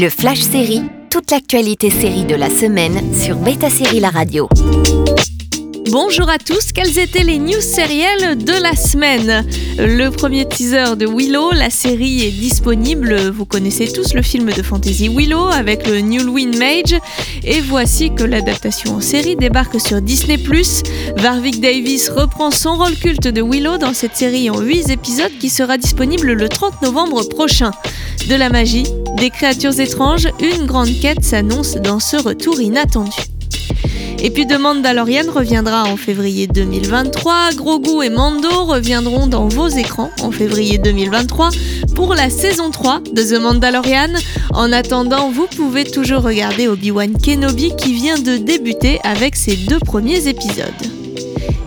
Le 0.00 0.10
Flash 0.10 0.42
Série, 0.42 0.82
toute 1.10 1.32
l'actualité 1.32 1.90
série 1.90 2.24
de 2.24 2.36
la 2.36 2.50
semaine 2.50 3.00
sur 3.20 3.34
Beta 3.34 3.68
Série 3.68 3.98
La 3.98 4.10
Radio. 4.10 4.48
Bonjour 5.90 6.28
à 6.30 6.38
tous, 6.38 6.70
quelles 6.72 7.00
étaient 7.00 7.24
les 7.24 7.38
news 7.38 7.60
sérielles 7.60 8.38
de 8.38 8.62
la 8.62 8.76
semaine? 8.76 9.44
Le 9.76 10.10
premier 10.10 10.46
teaser 10.46 10.94
de 10.96 11.04
Willow, 11.04 11.50
la 11.50 11.70
série 11.70 12.22
est 12.22 12.30
disponible, 12.30 13.30
vous 13.30 13.44
connaissez 13.44 13.90
tous 13.90 14.14
le 14.14 14.22
film 14.22 14.52
de 14.52 14.62
fantasy 14.62 15.08
Willow 15.08 15.48
avec 15.48 15.88
le 15.88 15.98
Newlwyn 16.00 16.56
Mage, 16.56 16.96
et 17.42 17.60
voici 17.60 18.14
que 18.14 18.22
l'adaptation 18.22 18.96
en 18.96 19.00
série 19.00 19.34
débarque 19.34 19.80
sur 19.80 20.00
Disney+. 20.00 20.38
Warwick 21.20 21.60
Davis 21.60 22.08
reprend 22.10 22.52
son 22.52 22.76
rôle 22.76 22.94
culte 22.94 23.26
de 23.26 23.42
Willow 23.42 23.78
dans 23.78 23.94
cette 23.94 24.14
série 24.14 24.48
en 24.48 24.60
8 24.60 24.90
épisodes 24.90 25.32
qui 25.40 25.48
sera 25.50 25.76
disponible 25.76 26.34
le 26.34 26.48
30 26.48 26.82
novembre 26.82 27.28
prochain. 27.28 27.72
De 28.28 28.34
la 28.34 28.50
magie, 28.50 28.84
des 29.18 29.30
créatures 29.30 29.80
étranges, 29.80 30.28
une 30.40 30.66
grande 30.66 31.00
quête 31.00 31.24
s'annonce 31.24 31.74
dans 31.76 31.98
ce 31.98 32.16
retour 32.16 32.60
inattendu. 32.60 33.16
Et 34.20 34.30
puis 34.30 34.46
The 34.46 34.58
Mandalorian 34.58 35.30
reviendra 35.32 35.84
en 35.84 35.96
février 35.96 36.46
2023. 36.46 37.50
Grogu 37.56 38.04
et 38.04 38.10
Mando 38.10 38.64
reviendront 38.64 39.26
dans 39.26 39.48
vos 39.48 39.68
écrans 39.68 40.10
en 40.22 40.30
février 40.30 40.78
2023 40.78 41.50
pour 41.94 42.14
la 42.14 42.28
saison 42.28 42.70
3 42.70 43.00
de 43.12 43.22
The 43.22 43.40
Mandalorian. 43.40 44.10
En 44.54 44.72
attendant, 44.72 45.30
vous 45.30 45.46
pouvez 45.46 45.84
toujours 45.84 46.22
regarder 46.22 46.68
Obi-Wan 46.68 47.16
Kenobi 47.20 47.74
qui 47.76 47.94
vient 47.94 48.18
de 48.18 48.36
débuter 48.36 49.00
avec 49.04 49.36
ses 49.36 49.56
deux 49.56 49.78
premiers 49.78 50.26
épisodes. 50.26 50.97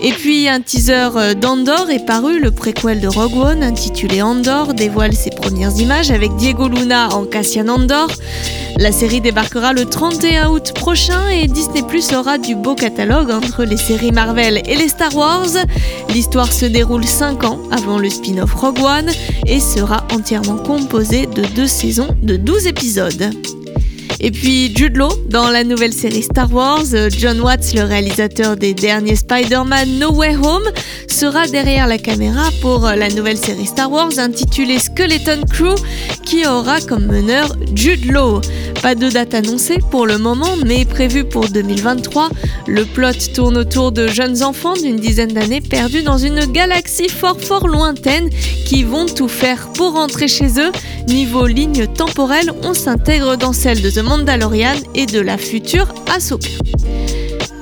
Et 0.00 0.12
puis 0.12 0.46
un 0.48 0.60
teaser 0.60 1.08
euh, 1.16 1.34
d'Andor 1.34 1.88
est 1.90 2.04
paru, 2.04 2.38
le 2.38 2.50
préquel 2.50 3.00
de 3.00 3.08
Rogue 3.08 3.36
One 3.36 3.62
intitulé 3.62 4.20
Andor 4.20 4.74
dévoile 4.74 5.14
ses 5.14 5.30
premières 5.30 5.74
images 5.78 6.10
avec 6.10 6.36
Diego 6.36 6.68
Luna 6.68 7.08
en 7.14 7.24
Cassian 7.24 7.68
Andor. 7.68 8.10
La 8.78 8.92
série 8.92 9.22
débarquera 9.22 9.72
le 9.72 9.86
31 9.86 10.50
août 10.50 10.72
prochain 10.74 11.28
et 11.30 11.46
Disney 11.46 11.82
Plus 11.82 12.12
aura 12.12 12.36
du 12.36 12.54
beau 12.54 12.74
catalogue 12.74 13.30
entre 13.30 13.64
les 13.64 13.78
séries 13.78 14.12
Marvel 14.12 14.60
et 14.66 14.76
les 14.76 14.88
Star 14.88 15.16
Wars. 15.16 15.48
L'histoire 16.10 16.52
se 16.52 16.66
déroule 16.66 17.06
5 17.06 17.44
ans 17.44 17.58
avant 17.70 17.98
le 17.98 18.10
spin-off 18.10 18.52
Rogue 18.52 18.80
One 18.80 19.10
et 19.46 19.60
sera 19.60 20.06
entièrement 20.12 20.58
composée 20.58 21.26
de 21.26 21.42
deux 21.54 21.66
saisons 21.66 22.08
de 22.22 22.36
12 22.36 22.66
épisodes. 22.66 23.30
Et 24.20 24.30
puis 24.30 24.74
Jude 24.74 24.96
Law 24.96 25.10
dans 25.28 25.50
la 25.50 25.64
nouvelle 25.64 25.92
série 25.92 26.22
Star 26.22 26.52
Wars, 26.52 26.84
euh, 26.94 27.10
John 27.10 27.40
Watts, 27.40 27.74
le 27.74 27.82
réalisateur 27.82 28.56
des 28.56 28.74
derniers 28.74 29.16
Spider-Man 29.16 29.98
No 29.98 30.12
Way 30.12 30.36
Home, 30.36 30.64
sera 31.08 31.46
derrière 31.46 31.86
la 31.86 31.98
caméra 31.98 32.50
pour 32.60 32.86
euh, 32.86 32.94
la 32.94 33.08
nouvelle 33.08 33.36
série 33.36 33.66
Star 33.66 33.90
Wars 33.90 34.18
intitulée 34.18 34.78
Skeleton 34.78 35.42
Crew 35.50 35.74
qui 36.24 36.46
aura 36.46 36.80
comme 36.80 37.06
meneur 37.06 37.54
Jude 37.74 38.10
Law. 38.10 38.40
Pas 38.86 38.94
de 38.94 39.10
date 39.10 39.34
annoncée 39.34 39.80
pour 39.90 40.06
le 40.06 40.16
moment, 40.16 40.54
mais 40.64 40.84
prévue 40.84 41.24
pour 41.24 41.48
2023. 41.48 42.28
Le 42.68 42.84
plot 42.84 43.32
tourne 43.34 43.56
autour 43.56 43.90
de 43.90 44.06
jeunes 44.06 44.44
enfants 44.44 44.74
d'une 44.74 44.94
dizaine 44.94 45.32
d'années 45.32 45.60
perdus 45.60 46.04
dans 46.04 46.18
une 46.18 46.44
galaxie 46.44 47.08
fort 47.08 47.40
fort 47.40 47.66
lointaine 47.66 48.30
qui 48.64 48.84
vont 48.84 49.06
tout 49.06 49.26
faire 49.26 49.72
pour 49.72 49.94
rentrer 49.94 50.28
chez 50.28 50.60
eux. 50.60 50.70
Niveau 51.08 51.48
ligne 51.48 51.88
temporelle, 51.88 52.52
on 52.62 52.74
s'intègre 52.74 53.36
dans 53.36 53.52
celle 53.52 53.82
de 53.82 53.90
The 53.90 54.04
Mandalorian 54.04 54.76
et 54.94 55.06
de 55.06 55.18
la 55.18 55.36
future 55.36 55.92
Ahsoka. 56.14 56.46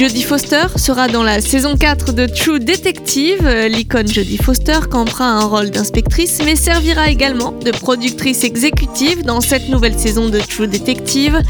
Jodie 0.00 0.22
Foster 0.22 0.64
sera 0.76 1.08
dans 1.08 1.22
la 1.22 1.42
saison 1.42 1.76
4 1.76 2.14
de 2.14 2.24
True 2.24 2.58
Detective. 2.58 3.46
L'icône 3.68 4.08
Jodie 4.08 4.38
Foster 4.38 4.78
campera 4.90 5.26
un 5.26 5.44
rôle 5.44 5.68
d'inspectrice 5.68 6.40
mais 6.42 6.56
servira 6.56 7.10
également 7.10 7.52
de 7.52 7.70
productrice 7.70 8.42
exécutive 8.42 9.22
dans 9.24 9.42
cette 9.42 9.68
nouvelle 9.68 9.98
saison 9.98 10.30
de 10.30 10.38
True 10.38 10.68
Detective. 10.68 11.42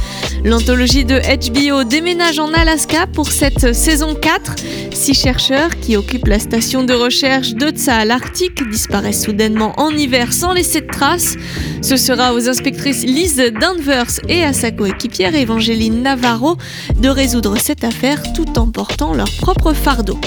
L'anthologie 0.44 1.04
de 1.04 1.20
HBO 1.20 1.84
déménage 1.84 2.40
en 2.40 2.52
Alaska 2.52 3.06
pour 3.06 3.30
cette 3.30 3.72
saison 3.72 4.16
4. 4.16 4.56
Six 4.90 5.14
chercheurs 5.14 5.78
qui 5.78 5.96
occupent 5.96 6.26
la 6.26 6.40
station 6.40 6.82
de 6.82 6.92
recherche 6.92 7.54
de 7.54 7.70
à 7.88 8.04
l'Arctique 8.04 8.68
disparaissent 8.68 9.22
soudainement 9.22 9.74
en 9.76 9.90
hiver 9.90 10.32
sans 10.32 10.52
laisser 10.52 10.80
de 10.80 10.88
traces. 10.88 11.36
Ce 11.82 11.96
sera 11.96 12.34
aux 12.34 12.48
inspectrices 12.48 13.04
Liz 13.04 13.40
Danvers 13.60 14.20
et 14.28 14.42
à 14.42 14.52
sa 14.52 14.72
coéquipière 14.72 15.36
Evangeline 15.36 16.02
Navarro 16.02 16.56
de 16.98 17.08
résoudre 17.08 17.56
cette 17.58 17.84
affaire 17.84 18.20
tout 18.32 18.39
en 18.56 18.70
portant 18.70 19.14
leur 19.14 19.30
propre 19.40 19.72
fardeau. 19.72 20.18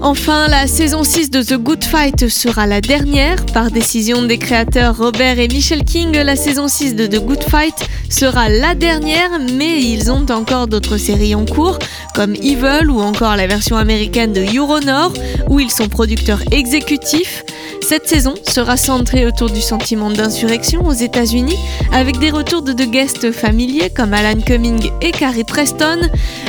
Enfin, 0.00 0.48
la 0.48 0.66
saison 0.66 1.02
6 1.02 1.30
de 1.30 1.42
The 1.42 1.54
Good 1.54 1.84
Fight 1.84 2.28
sera 2.28 2.66
la 2.66 2.80
dernière. 2.80 3.44
Par 3.46 3.70
décision 3.70 4.22
des 4.22 4.36
créateurs 4.36 4.98
Robert 4.98 5.38
et 5.38 5.48
Michel 5.48 5.84
King, 5.84 6.12
la 6.12 6.36
saison 6.36 6.68
6 6.68 6.94
de 6.94 7.06
The 7.06 7.24
Good 7.24 7.44
Fight 7.44 7.74
sera 8.10 8.48
la 8.50 8.74
dernière, 8.74 9.30
mais 9.52 9.80
ils 9.82 10.10
ont 10.10 10.26
encore 10.30 10.66
d'autres 10.66 10.98
séries 10.98 11.34
en 11.34 11.46
cours, 11.46 11.78
comme 12.14 12.34
Evil 12.34 12.90
ou 12.90 13.00
encore 13.00 13.36
la 13.36 13.46
version 13.46 13.76
américaine 13.76 14.32
de 14.32 14.42
Euronor, 14.54 15.14
où 15.48 15.58
ils 15.58 15.70
sont 15.70 15.88
producteurs 15.88 16.42
exécutifs. 16.52 17.42
Cette 17.82 18.08
saison 18.08 18.34
sera 18.48 18.76
centrée 18.76 19.26
autour 19.26 19.50
du 19.50 19.60
sentiment 19.60 20.10
d'insurrection 20.10 20.86
aux 20.86 20.92
États-Unis, 20.92 21.58
avec 21.92 22.18
des 22.18 22.30
retours 22.30 22.62
de 22.62 22.72
deux 22.72 22.86
guests 22.86 23.30
familiers 23.32 23.90
comme 23.90 24.14
Alan 24.14 24.40
Cumming 24.40 24.90
et 25.00 25.10
Carrie 25.10 25.44
Preston. 25.44 26.00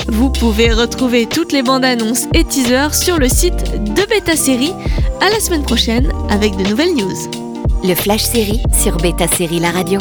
Vous 0.07 0.29
pouvez 0.29 0.71
retrouver 0.71 1.25
toutes 1.25 1.51
les 1.51 1.63
bandes 1.63 1.85
annonces 1.85 2.25
et 2.33 2.43
teasers 2.43 2.95
sur 2.95 3.17
le 3.17 3.29
site 3.29 3.55
de 3.93 4.05
Beta 4.09 4.35
Série. 4.35 4.73
À 5.21 5.29
la 5.29 5.39
semaine 5.39 5.63
prochaine 5.63 6.11
avec 6.29 6.55
de 6.55 6.63
nouvelles 6.63 6.95
news. 6.95 7.15
Le 7.83 7.95
Flash 7.95 8.23
Série 8.23 8.61
sur 8.71 8.97
Beta 8.97 9.27
Série 9.27 9.59
La 9.59 9.71
Radio. 9.71 9.99